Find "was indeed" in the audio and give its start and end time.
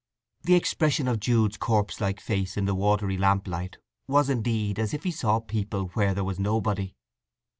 4.07-4.79